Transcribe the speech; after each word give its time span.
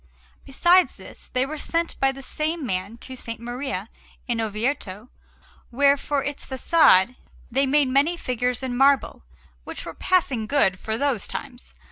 Besides 0.45 0.95
this, 0.95 1.29
they 1.31 1.45
were 1.45 1.59
sent 1.59 1.95
by 1.99 2.11
the 2.11 2.23
same 2.23 2.65
man 2.65 2.97
to 3.01 3.13
S. 3.13 3.27
Maria 3.37 3.87
in 4.27 4.41
Orvieto, 4.41 5.09
where, 5.69 5.95
for 5.95 6.23
its 6.23 6.43
façade, 6.47 7.17
they 7.51 7.67
made 7.67 7.87
many 7.87 8.17
figures 8.17 8.63
in 8.63 8.75
marble 8.75 9.21
which 9.63 9.85
were 9.85 9.93
passing 9.93 10.47
good 10.47 10.79
for 10.79 10.97
those 10.97 11.27
times. 11.27 11.75